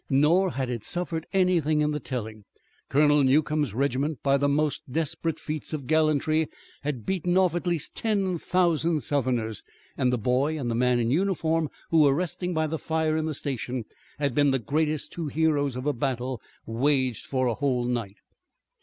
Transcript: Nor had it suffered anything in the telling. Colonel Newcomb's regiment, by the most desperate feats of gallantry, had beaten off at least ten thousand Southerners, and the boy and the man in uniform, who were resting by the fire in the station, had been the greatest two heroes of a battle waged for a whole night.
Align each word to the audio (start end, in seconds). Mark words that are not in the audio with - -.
Nor 0.09 0.53
had 0.53 0.67
it 0.71 0.83
suffered 0.83 1.27
anything 1.31 1.81
in 1.81 1.91
the 1.91 1.99
telling. 1.99 2.43
Colonel 2.89 3.23
Newcomb's 3.23 3.75
regiment, 3.75 4.17
by 4.23 4.35
the 4.35 4.49
most 4.49 4.81
desperate 4.91 5.39
feats 5.39 5.73
of 5.73 5.85
gallantry, 5.85 6.47
had 6.81 7.05
beaten 7.05 7.37
off 7.37 7.53
at 7.53 7.67
least 7.67 7.93
ten 7.93 8.39
thousand 8.39 9.03
Southerners, 9.03 9.61
and 9.95 10.11
the 10.11 10.17
boy 10.17 10.57
and 10.57 10.71
the 10.71 10.73
man 10.73 10.97
in 10.97 11.11
uniform, 11.11 11.69
who 11.91 11.99
were 12.01 12.15
resting 12.15 12.51
by 12.51 12.65
the 12.65 12.79
fire 12.79 13.15
in 13.15 13.27
the 13.27 13.35
station, 13.35 13.83
had 14.17 14.33
been 14.33 14.49
the 14.49 14.57
greatest 14.57 15.11
two 15.13 15.27
heroes 15.27 15.75
of 15.75 15.85
a 15.85 15.93
battle 15.93 16.41
waged 16.65 17.27
for 17.27 17.45
a 17.45 17.53
whole 17.53 17.85
night. 17.85 18.17